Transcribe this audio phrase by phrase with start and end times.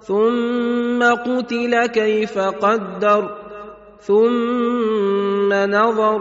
[0.00, 3.36] ثم قتل كيف قدر
[4.00, 6.20] ثم نظر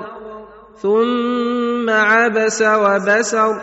[0.82, 3.62] ثم عبس وبسر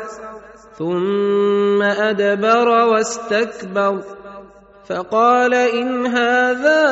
[0.78, 4.00] ثم أدبر واستكبر.
[4.84, 6.84] فقال إن هذا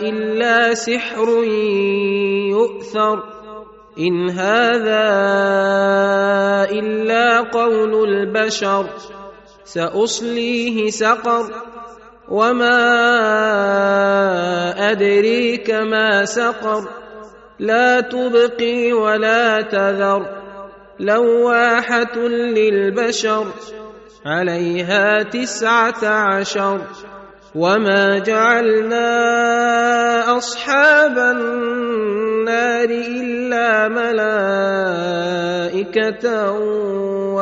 [0.00, 1.28] إلا سحر
[2.48, 3.22] يؤثر
[3.98, 5.04] إن هذا
[6.70, 8.86] إلا قول البشر.
[9.74, 11.44] سأصليه سقر
[12.28, 12.80] وما
[14.90, 16.88] أدريك ما سقر
[17.58, 20.26] لا تبقي ولا تذر
[21.00, 22.18] لواحة
[22.56, 23.46] للبشر
[24.26, 26.80] عليها تسعة عشر
[27.54, 29.06] وما جعلنا
[30.36, 35.28] أصحاب النار إلا ملائكة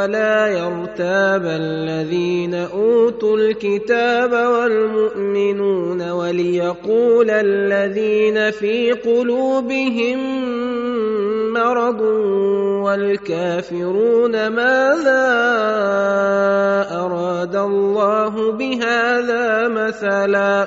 [0.00, 10.18] ولا يرتاب الذين أوتوا الكتاب والمؤمنون وليقول الذين في قلوبهم
[11.52, 12.00] مرض
[12.84, 15.26] والكافرون ماذا
[16.92, 20.66] أراد الله بهذا مثلا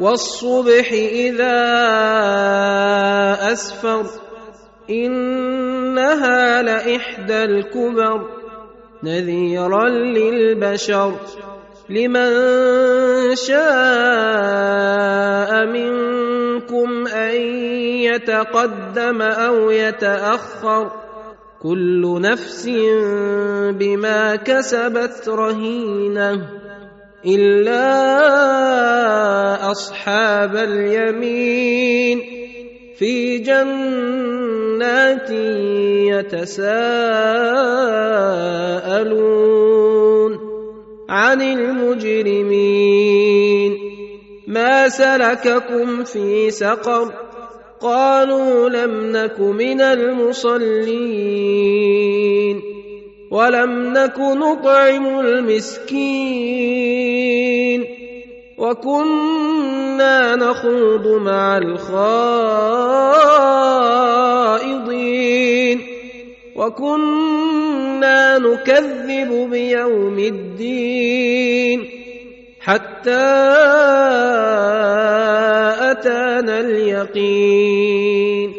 [0.00, 1.56] والصبح إذا
[3.52, 4.06] أسفر
[4.90, 8.26] إنها لإحدى الكبر
[9.02, 11.14] نذيرا للبشر
[11.90, 12.30] لمن
[13.36, 13.66] شاء
[15.66, 17.36] منكم أن
[18.04, 20.90] يتقدم أو يتأخر
[21.62, 22.68] كل نفس
[23.70, 26.65] بما كسبت رهينة
[27.24, 27.86] إلا
[29.70, 32.20] أصحاب اليمين
[32.98, 35.30] في جنات
[36.10, 36.66] يتساءلون
[41.08, 42.96] عن المجرمين.
[44.46, 47.12] ما سلككم في سقر؟
[47.80, 51.36] قالوا لم نك من المصلين.
[53.36, 56.56] ولم نك نطعم المسكين
[58.58, 62.16] وكنا نخوض مع الخائضين
[66.56, 71.88] وكنا نكذب بيوم الدين
[72.60, 73.36] حتى
[75.90, 78.52] اتانا اليقين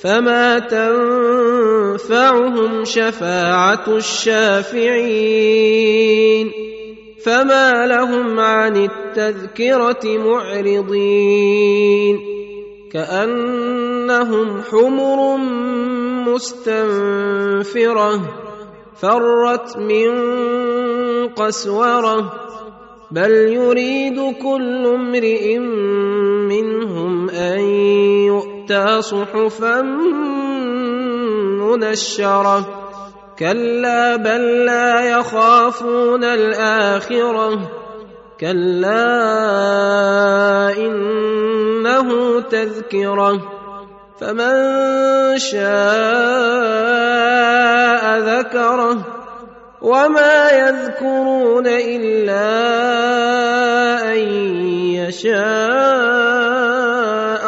[0.00, 0.58] فما
[1.98, 5.30] تنفعهم شفاعة الشافعين
[7.24, 11.58] فما لهم عن التذكرة معرضين
[12.92, 15.36] كأنهم حمر
[16.34, 18.20] مستنفرة
[19.00, 20.08] فرت من
[21.28, 22.32] قسورة
[23.10, 25.58] بل يريد كل امرئ
[26.48, 27.60] منهم أن
[28.26, 29.82] يؤتى صحفا
[31.76, 32.88] منشره
[33.38, 37.58] كلا بل لا يخافون الآخرة.
[38.40, 39.04] كلا
[40.76, 43.40] إنه تذكرة.
[44.20, 44.54] فمن
[45.38, 45.58] شاء
[48.18, 48.98] ذكره.
[49.82, 52.48] وما يذكرون إلا
[54.12, 54.18] أن
[54.94, 55.38] يشاء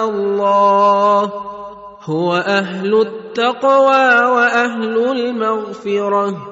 [0.09, 1.33] الله.
[2.05, 2.95] هو أهل
[3.31, 6.50] التقوى وأهل المغفرة.